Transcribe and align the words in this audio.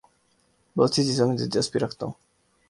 بہت 0.75 0.91
سی 0.93 1.01
چیزوں 1.03 1.27
میں 1.27 1.37
دلچسپی 1.37 1.79
رکھتا 1.79 2.03
ہوں 2.05 2.13